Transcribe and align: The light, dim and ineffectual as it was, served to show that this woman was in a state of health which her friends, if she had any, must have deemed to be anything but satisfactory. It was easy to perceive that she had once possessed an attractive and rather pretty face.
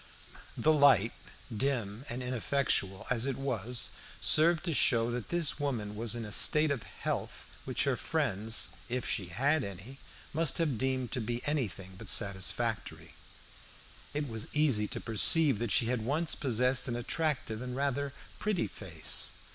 The 0.57 0.73
light, 0.73 1.11
dim 1.55 2.05
and 2.09 2.23
ineffectual 2.23 3.05
as 3.11 3.27
it 3.27 3.37
was, 3.37 3.89
served 4.19 4.63
to 4.65 4.73
show 4.73 5.11
that 5.11 5.29
this 5.29 5.59
woman 5.59 5.95
was 5.95 6.15
in 6.15 6.25
a 6.25 6.31
state 6.31 6.71
of 6.71 6.81
health 6.81 7.45
which 7.65 7.83
her 7.83 7.95
friends, 7.95 8.69
if 8.89 9.07
she 9.07 9.27
had 9.27 9.63
any, 9.63 9.99
must 10.33 10.57
have 10.57 10.79
deemed 10.79 11.11
to 11.11 11.21
be 11.21 11.45
anything 11.45 11.93
but 11.99 12.09
satisfactory. 12.09 13.13
It 14.11 14.27
was 14.27 14.47
easy 14.55 14.87
to 14.87 14.99
perceive 14.99 15.59
that 15.59 15.71
she 15.71 15.85
had 15.85 16.01
once 16.03 16.33
possessed 16.33 16.87
an 16.87 16.95
attractive 16.95 17.61
and 17.61 17.75
rather 17.75 18.11
pretty 18.39 18.65
face. 18.65 19.33